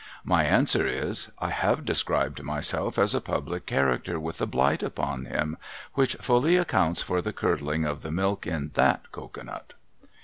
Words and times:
My 0.23 0.45
answer 0.45 0.87
is, 0.87 1.29
I 1.37 1.51
have 1.51 1.85
described 1.85 2.41
myself 2.41 2.97
as 2.97 3.13
a 3.13 3.21
public 3.21 3.67
character 3.67 4.19
with 4.19 4.41
a 4.41 4.47
blight 4.47 4.81
upon 4.81 5.25
him^— 5.27 5.57
which 5.93 6.15
fully 6.15 6.57
accounts 6.57 7.03
for 7.03 7.21
the 7.21 7.31
curdling 7.31 7.85
of 7.85 8.01
the 8.01 8.09
milk 8.11 8.47
in 8.47 8.71
that 8.73 9.11
cocoa 9.11 9.43
nut. 9.43 9.73